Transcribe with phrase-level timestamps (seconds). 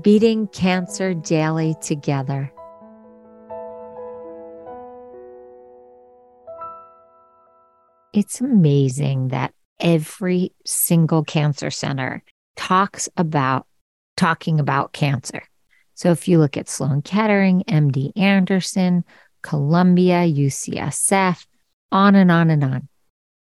[0.00, 2.52] beating cancer daily together.
[8.12, 12.22] It's amazing that every single cancer center
[12.56, 13.66] talks about
[14.16, 15.42] talking about cancer.
[15.94, 19.04] So if you look at Sloan Kettering, MD Anderson,
[19.42, 21.46] Columbia, UCSF,
[21.92, 22.88] on and on and on,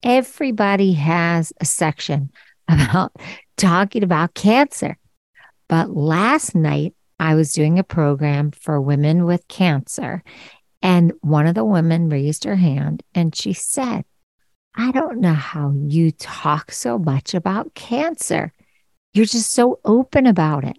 [0.04, 2.31] everybody has a section
[2.68, 3.12] about
[3.58, 4.98] talking about cancer.
[5.73, 10.23] But last night, I was doing a program for women with cancer,
[10.84, 14.06] and one of the women raised her hand and she said,
[14.75, 18.53] I don't know how you talk so much about cancer.
[19.16, 20.78] You're just so open about it.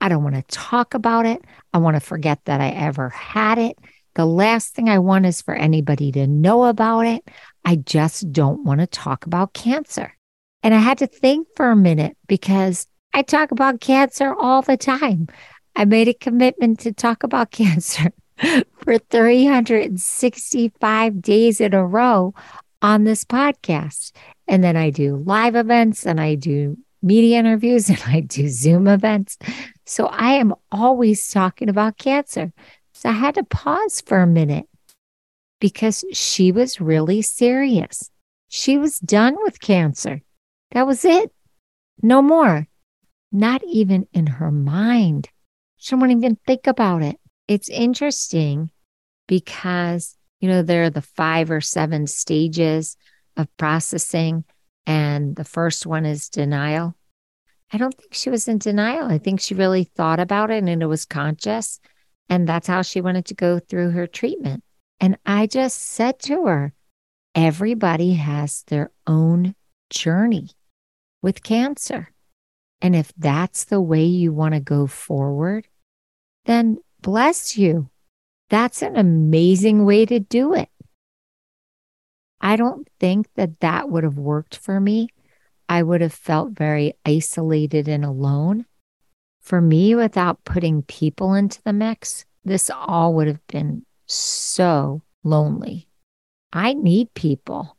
[0.00, 1.44] I don't want to talk about it.
[1.74, 3.78] I want to forget that I ever had it.
[4.14, 7.22] The last thing I want is for anybody to know about it.
[7.66, 10.16] I just don't want to talk about cancer.
[10.62, 14.76] And I had to think for a minute because I talk about cancer all the
[14.76, 15.28] time.
[15.76, 18.10] I made a commitment to talk about cancer
[18.78, 22.34] for 365 days in a row
[22.80, 24.12] on this podcast.
[24.48, 28.88] And then I do live events and I do media interviews and I do Zoom
[28.88, 29.38] events.
[29.84, 32.52] So I am always talking about cancer.
[32.94, 34.66] So I had to pause for a minute
[35.60, 38.10] because she was really serious.
[38.48, 40.22] She was done with cancer.
[40.72, 41.30] That was it.
[42.02, 42.66] No more
[43.32, 45.28] not even in her mind.
[45.76, 47.16] She won't even think about it.
[47.48, 48.70] It's interesting
[49.26, 52.96] because, you know, there are the five or seven stages
[53.36, 54.44] of processing,
[54.86, 56.94] and the first one is denial.
[57.72, 59.06] I don't think she was in denial.
[59.06, 61.80] I think she really thought about it and it was conscious.
[62.28, 64.62] And that's how she wanted to go through her treatment.
[65.00, 66.74] And I just said to her,
[67.34, 69.54] everybody has their own
[69.88, 70.50] journey
[71.22, 72.12] with cancer.
[72.82, 75.68] And if that's the way you want to go forward,
[76.46, 77.88] then bless you.
[78.50, 80.68] That's an amazing way to do it.
[82.40, 85.08] I don't think that that would have worked for me.
[85.68, 88.66] I would have felt very isolated and alone.
[89.40, 95.88] For me, without putting people into the mix, this all would have been so lonely.
[96.52, 97.76] I need people.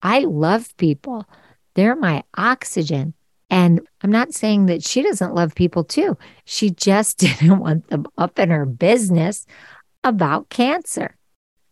[0.00, 1.26] I love people.
[1.74, 3.14] They're my oxygen.
[3.54, 6.18] And I'm not saying that she doesn't love people too.
[6.44, 9.46] She just didn't want them up in her business
[10.02, 11.16] about cancer.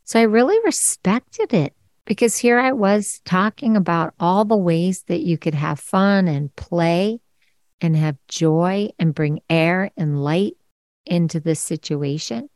[0.04, 5.22] So I really respected it because here I was talking about all the ways that
[5.22, 7.18] you could have fun and play
[7.80, 10.56] and have joy and bring air and light
[11.04, 12.48] into this situation.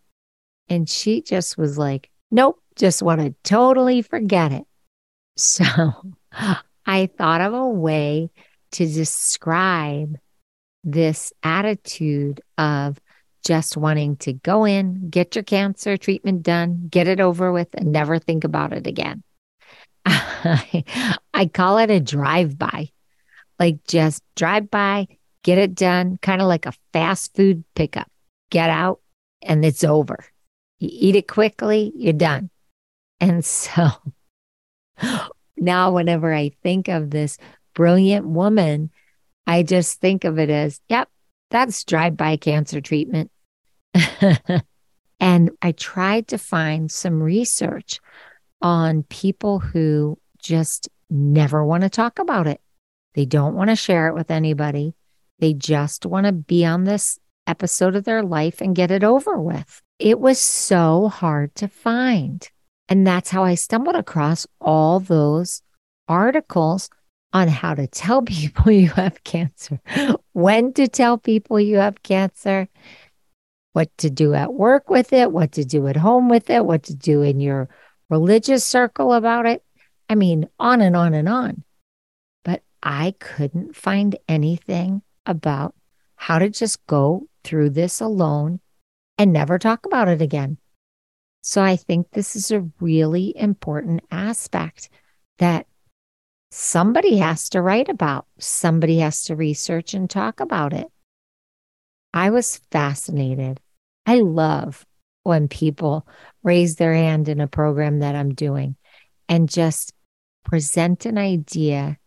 [0.68, 4.64] And she just was like, nope, just want to totally forget it.
[5.38, 5.64] So
[6.86, 8.30] I thought of a way
[8.76, 10.18] to describe
[10.84, 13.00] this attitude of
[13.42, 17.90] just wanting to go in, get your cancer treatment done, get it over with, and
[17.90, 19.22] never think about it again.
[20.04, 22.90] I, call it a drive by,
[23.58, 25.08] like just drive by,
[25.42, 28.10] get it done, kind of like a fast food pickup.
[28.50, 29.00] Get out
[29.40, 30.22] and it's over.
[30.80, 32.50] You eat it quickly, you're done.
[33.20, 33.88] And so
[35.56, 37.38] now, whenever I think of this
[37.76, 38.90] brilliant woman,
[39.46, 41.08] I just think of it as, yep,
[41.50, 43.30] that's drive by cancer treatment.
[45.20, 48.00] and I tried to find some research
[48.60, 52.60] on people who just never want to talk about it.
[53.14, 54.94] They don't want to share it with anybody.
[55.38, 59.38] They just want to be on this episode of their life and get it over
[59.38, 59.82] with.
[59.98, 62.48] It was so hard to find.
[62.88, 65.62] And that's how I stumbled across all those
[66.08, 66.90] articles
[67.32, 69.80] on how to tell people you have cancer,
[70.32, 72.68] when to tell people you have cancer,
[73.72, 76.84] what to do at work with it, what to do at home with it, what
[76.84, 77.68] to do in your
[78.08, 79.62] religious circle about it.
[80.08, 81.62] I mean, on and on and on.
[82.44, 85.74] But I couldn't find anything about
[86.14, 88.60] how to just go through this alone
[89.18, 90.58] and never talk about it again.
[91.42, 94.88] So I think this is a really important aspect
[95.38, 95.66] that
[96.50, 100.88] somebody has to write about, somebody has to research and talk about it.
[102.12, 103.60] I was fascinated
[104.06, 104.86] I love
[105.24, 106.06] when people
[106.44, 108.76] raise their hand in a program that I'm doing
[109.28, 109.92] and just
[110.44, 111.98] present an idea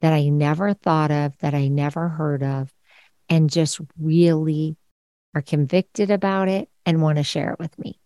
[0.00, 2.72] that I never thought of, that I never heard of,
[3.28, 4.76] and just really
[5.34, 7.98] are convicted about it and want to share it with me.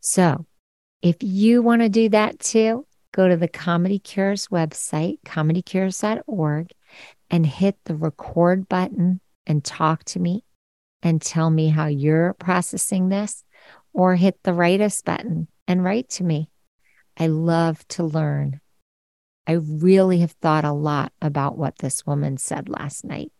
[0.00, 0.46] So
[1.02, 6.70] if you want to do that too, go to the Comedy Cures website, comedycures.org,
[7.30, 10.44] and hit the record button and talk to me
[11.02, 13.44] and tell me how you're processing this,
[13.92, 16.48] or hit the write us button and write to me.
[17.16, 18.60] I love to learn.
[19.46, 23.32] I really have thought a lot about what this woman said last night.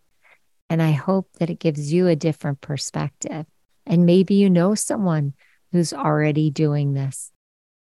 [0.68, 3.46] And I hope that it gives you a different perspective.
[3.86, 5.34] And maybe you know someone
[5.70, 7.30] who's already doing this.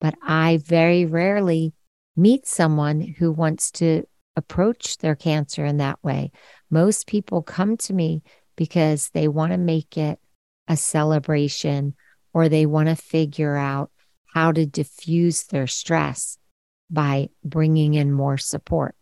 [0.00, 1.74] But I very rarely
[2.16, 4.04] meet someone who wants to
[4.36, 6.30] approach their cancer in that way.
[6.70, 8.22] Most people come to me
[8.56, 10.18] because they want to make it
[10.68, 11.94] a celebration
[12.32, 13.90] or they want to figure out
[14.34, 16.38] how to diffuse their stress
[16.90, 18.94] by bringing in more support.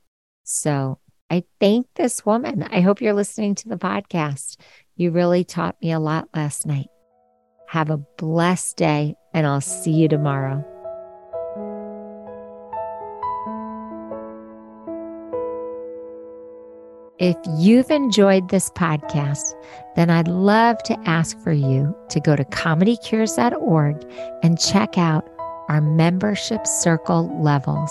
[0.45, 0.99] So
[1.31, 2.63] I thank this woman.
[2.63, 4.57] I hope you're listening to the podcast.
[4.95, 6.89] You really taught me a lot last night.
[7.69, 10.65] Have a blessed day, and I'll see you tomorrow.
[17.19, 19.55] If you've enjoyed this podcast,
[19.95, 24.07] then I'd love to ask for you to go to comedycures.org
[24.43, 25.27] and check out
[25.71, 27.91] our membership circle levels.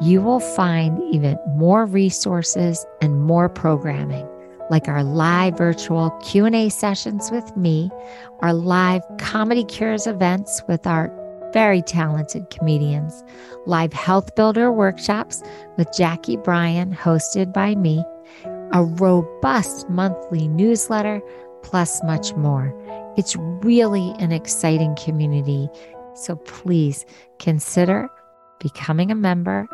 [0.00, 4.28] You will find even more resources and more programming
[4.70, 7.90] like our live virtual Q&A sessions with me,
[8.40, 11.12] our live Comedy Cures events with our
[11.52, 13.22] very talented comedians,
[13.66, 15.42] live health builder workshops
[15.76, 18.02] with Jackie Bryan hosted by me,
[18.72, 21.20] a robust monthly newsletter,
[21.62, 22.74] plus much more.
[23.16, 25.68] It's really an exciting community.
[26.14, 27.04] So please
[27.38, 28.08] consider
[28.58, 29.66] becoming a member,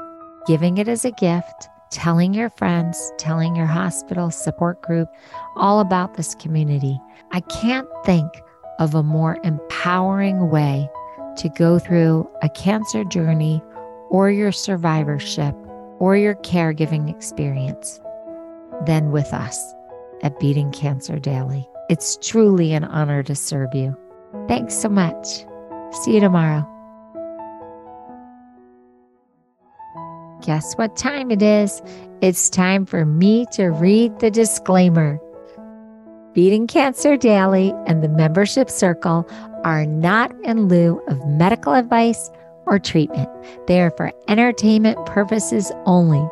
[0.47, 5.09] giving it as a gift, telling your friends, telling your hospital support group
[5.57, 7.01] all about this community.
[7.31, 8.29] I can't think
[8.79, 10.89] of a more empowering way
[11.37, 13.63] to go through a cancer journey
[14.11, 15.55] or your survivorship
[15.99, 18.01] or your caregiving experience
[18.87, 19.75] than with us
[20.23, 21.69] at Beating Cancer Daily.
[21.89, 23.97] It's truly an honor to serve you.
[24.47, 25.27] Thanks so much.
[26.03, 26.67] See you tomorrow.
[30.43, 31.83] Guess what time it is?
[32.21, 35.19] It's time for me to read the disclaimer.
[36.33, 39.29] Beating Cancer Daily and the membership circle
[39.65, 42.31] are not in lieu of medical advice
[42.69, 43.29] or treatment.
[43.67, 46.25] They are for entertainment purposes only.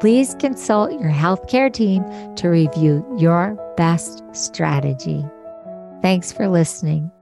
[0.00, 2.04] Please consult your healthcare team
[2.36, 5.24] to review your best strategy.
[6.00, 7.12] Thanks for listening.